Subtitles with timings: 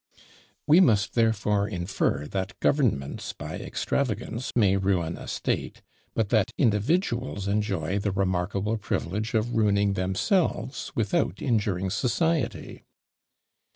[0.65, 5.83] We must therefore infer that governments by extravagance may ruin a state,
[6.15, 12.83] but that individuals enjoy the remarkable privilege of ruining themselves without injuring society!